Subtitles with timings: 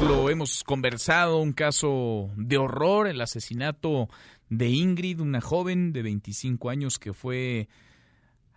[0.00, 4.08] Lo hemos conversado, un caso de horror, el asesinato
[4.48, 7.68] de Ingrid, una joven de 25 años que fue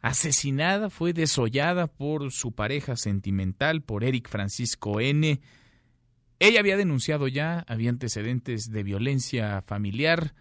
[0.01, 5.41] asesinada, fue desollada por su pareja sentimental, por Eric Francisco N.
[6.39, 10.35] Ella había denunciado ya, había antecedentes de violencia familiar.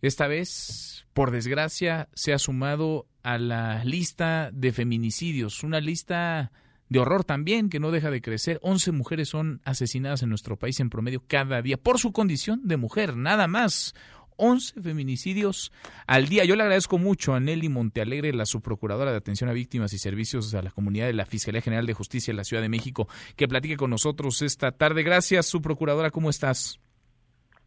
[0.00, 6.52] Esta vez, por desgracia, se ha sumado a la lista de feminicidios, una lista
[6.92, 8.58] de horror también que no deja de crecer.
[8.62, 12.76] 11 mujeres son asesinadas en nuestro país en promedio cada día por su condición de
[12.76, 13.94] mujer, nada más.
[14.36, 15.72] 11 feminicidios
[16.06, 16.44] al día.
[16.44, 20.52] Yo le agradezco mucho a Nelly Montealegre, la subprocuradora de Atención a Víctimas y Servicios
[20.54, 23.48] a la Comunidad de la Fiscalía General de Justicia de la Ciudad de México, que
[23.48, 25.02] platique con nosotros esta tarde.
[25.02, 26.78] Gracias, subprocuradora, ¿cómo estás?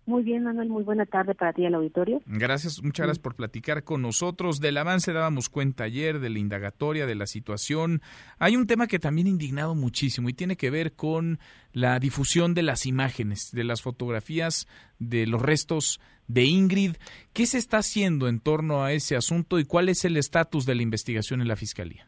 [0.07, 2.21] Muy bien, Manuel, muy buena tarde para ti al auditorio.
[2.27, 4.59] Gracias, muchas gracias por platicar con nosotros.
[4.59, 8.01] Del avance dábamos cuenta ayer, de la indagatoria, de la situación.
[8.37, 11.39] Hay un tema que también ha indignado muchísimo y tiene que ver con
[11.73, 14.67] la difusión de las imágenes, de las fotografías
[14.99, 16.97] de los restos de Ingrid.
[17.33, 20.75] ¿Qué se está haciendo en torno a ese asunto y cuál es el estatus de
[20.75, 22.07] la investigación en la Fiscalía?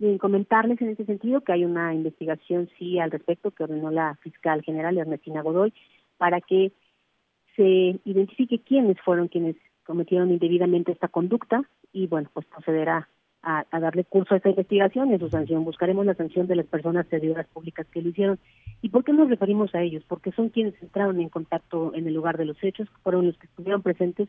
[0.00, 4.16] Bien, comentarles en ese sentido que hay una investigación, sí, al respecto que ordenó la
[4.16, 5.72] fiscal general Ernestina Godoy
[6.22, 6.70] para que
[7.56, 13.08] se identifique quiénes fueron quienes cometieron indebidamente esta conducta y bueno, pues procederá
[13.42, 15.64] a, darle curso a esta investigación y a su sanción.
[15.64, 18.38] Buscaremos la sanción de las personas servidoras públicas que lo hicieron.
[18.82, 20.04] ¿Y por qué nos referimos a ellos?
[20.06, 23.48] Porque son quienes entraron en contacto en el lugar de los hechos, fueron los que
[23.48, 24.28] estuvieron presentes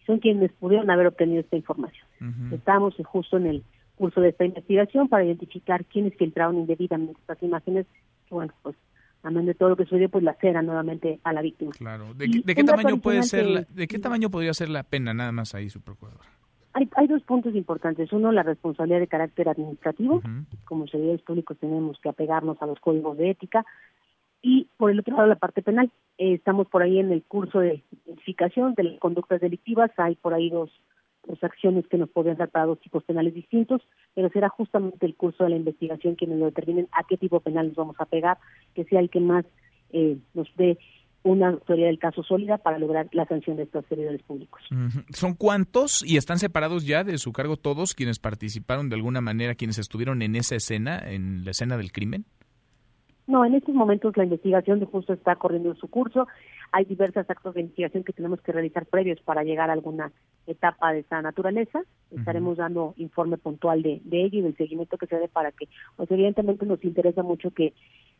[0.00, 2.06] y son quienes pudieron haber obtenido esta información.
[2.52, 3.64] Estamos justo en el
[3.96, 7.84] curso de esta investigación para identificar quiénes filtraron indebidamente estas imágenes,
[8.26, 8.76] que bueno, pues
[9.24, 11.72] amén de todo lo que sucedió, pues la cera nuevamente a la víctima.
[11.72, 12.14] Claro.
[12.14, 15.70] ¿De, qué, tamaño puede ser, de qué tamaño podría ser la pena nada más ahí,
[15.70, 16.20] su procurador?
[16.74, 18.12] Hay, hay dos puntos importantes.
[18.12, 20.22] Uno, la responsabilidad de carácter administrativo.
[20.64, 23.64] Como servidores públicos tenemos que apegarnos a los códigos de ética.
[24.42, 25.90] Y por el otro lado, la parte penal.
[26.18, 29.90] Eh, estamos por ahí en el curso de identificación de las conductas delictivas.
[29.96, 30.70] Hay por ahí dos
[31.26, 33.82] pues, acciones que nos podrían dar para dos tipos penales distintos,
[34.14, 37.68] pero será justamente el curso de la investigación quienes lo determinen a qué tipo penal
[37.68, 38.38] nos vamos a pegar,
[38.74, 39.44] que sea el que más
[39.92, 40.78] eh, nos dé
[41.24, 44.62] una autoridad del caso sólida para lograr la sanción de estos servidores públicos.
[45.10, 49.54] ¿Son cuántos y están separados ya de su cargo todos quienes participaron de alguna manera,
[49.54, 52.26] quienes estuvieron en esa escena, en la escena del crimen?
[53.26, 56.26] No, en estos momentos la investigación de justo está corriendo en su curso.
[56.72, 60.12] Hay diversos actos de investigación que tenemos que realizar previos para llegar a alguna
[60.46, 61.82] etapa de esa naturaleza.
[62.10, 65.68] Estaremos dando informe puntual de, de ello y del seguimiento que se dé para que,
[65.96, 67.72] pues evidentemente nos interesa mucho que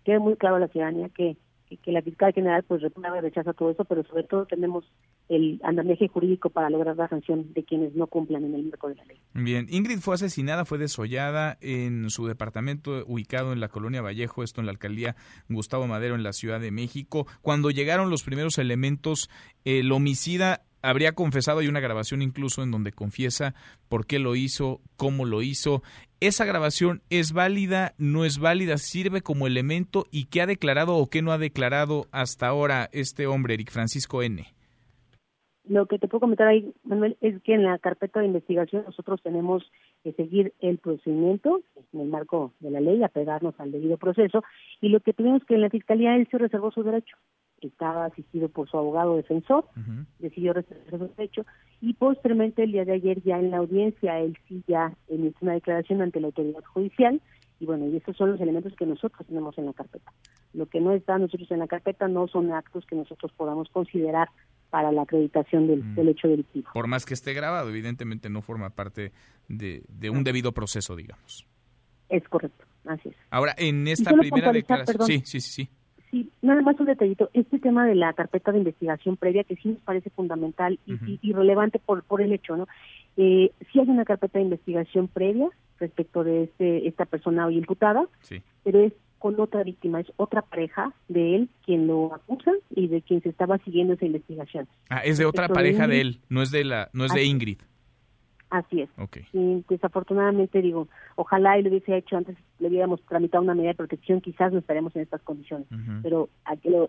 [0.04, 1.36] quede muy claro a la ciudadanía que
[1.82, 4.84] que, la fiscal general pues reprueba y rechaza todo eso, pero sobre todo tenemos
[5.28, 8.96] el andamiaje jurídico para lograr la sanción de quienes no cumplan en el marco de
[8.96, 9.18] la ley.
[9.34, 14.60] Bien, Ingrid fue asesinada, fue desollada en su departamento ubicado en la colonia Vallejo, esto
[14.60, 15.16] en la alcaldía
[15.48, 17.26] Gustavo Madero en la Ciudad de México.
[17.42, 19.30] Cuando llegaron los primeros elementos,
[19.64, 23.54] el homicida habría confesado, hay una grabación incluso en donde confiesa
[23.88, 25.82] por qué lo hizo, cómo lo hizo.
[26.20, 31.08] ¿Esa grabación es válida, no es válida, sirve como elemento y qué ha declarado o
[31.08, 34.44] qué no ha declarado hasta ahora este hombre, Eric Francisco N?
[35.66, 39.22] Lo que te puedo comentar ahí, Manuel, es que en la carpeta de investigación nosotros
[39.22, 39.64] tenemos
[40.02, 41.62] que seguir el procedimiento
[41.94, 44.44] en el marco de la ley, apegarnos al debido proceso,
[44.82, 47.16] y lo que tuvimos que en la Fiscalía él se reservó su derecho
[47.60, 49.66] estaba asistido por su abogado defensor,
[50.18, 51.46] decidió reservar su derecho
[51.80, 55.54] y posteriormente el día de ayer ya en la audiencia él sí ya emitió una
[55.54, 57.20] declaración ante la autoridad judicial
[57.60, 60.12] y bueno, y esos son los elementos que nosotros tenemos en la carpeta.
[60.52, 64.28] Lo que no está nosotros en la carpeta no son actos que nosotros podamos considerar
[64.70, 66.08] para la acreditación del, mm.
[66.08, 66.70] hecho delictivo.
[66.74, 69.12] Por más que esté grabado, evidentemente no forma parte
[69.48, 71.46] de, un debido proceso, digamos.
[72.08, 73.16] Es correcto, así es.
[73.30, 75.06] Ahora, en esta primera declaración...
[75.06, 75.70] Sí, sí, sí, sí.
[76.14, 77.28] Sí, nada más un detallito.
[77.32, 81.80] Este tema de la carpeta de investigación previa, que sí nos parece fundamental y, relevante
[81.80, 82.68] por, por el hecho, ¿no?
[83.16, 85.48] Eh, sí hay una carpeta de investigación previa
[85.80, 88.06] respecto de este, esta persona hoy imputada,
[88.62, 93.02] pero es con otra víctima, es otra pareja de él quien lo acusa y de
[93.02, 94.68] quien se estaba siguiendo esa investigación.
[94.90, 97.58] Ah, es de otra pareja de, él, no es de la, no es de Ingrid.
[98.54, 98.90] Así es.
[99.32, 100.86] Y desafortunadamente digo,
[101.16, 104.60] ojalá y lo hubiese hecho antes, le hubiéramos tramitado una medida de protección, quizás no
[104.60, 105.66] estaremos en estas condiciones.
[106.04, 106.28] Pero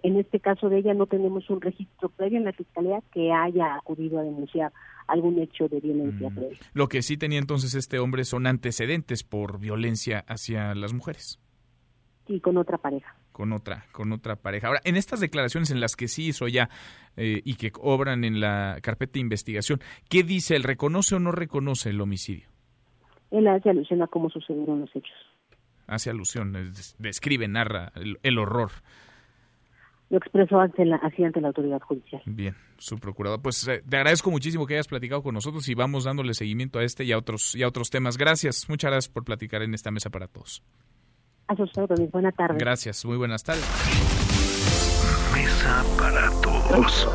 [0.04, 3.78] en este caso de ella no tenemos un registro previo en la fiscalía que haya
[3.78, 4.72] acudido a denunciar
[5.08, 6.60] algún hecho de violencia previa.
[6.74, 11.40] Lo que sí tenía entonces este hombre son antecedentes por violencia hacia las mujeres.
[12.28, 14.68] Sí, con otra pareja con otra, con otra pareja.
[14.68, 16.70] Ahora, en estas declaraciones en las que sí hizo ya
[17.18, 20.56] eh, y que obran en la carpeta de investigación, ¿qué dice?
[20.56, 22.48] ¿Él reconoce o no reconoce el homicidio?
[23.32, 25.12] Él hace alusión a cómo sucedieron los hechos.
[25.86, 26.54] hace alusión,
[26.98, 27.92] describe, narra
[28.24, 28.72] el, horror.
[30.10, 32.22] Lo expresó ante la, así ante la autoridad judicial.
[32.26, 33.42] Bien, su procurador.
[33.42, 36.86] Pues eh, te agradezco muchísimo que hayas platicado con nosotros y vamos dándole seguimiento a
[36.86, 38.18] este y a otros, y a otros temas.
[38.18, 40.64] Gracias, muchas gracias por platicar en esta mesa para todos.
[41.48, 42.58] A sus órdenes, buena tarde.
[42.60, 43.64] Gracias, muy buenas tardes.
[45.34, 47.08] Mesa para todos.